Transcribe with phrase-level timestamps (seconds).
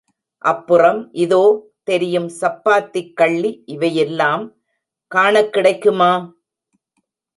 [0.43, 1.41] அப்புறம் இதோ,
[1.83, 4.43] தெரியும் சப்பாத்திக் கள்ளி இவையெல்லாம்
[5.11, 6.11] காணக்கிடைக்குமா?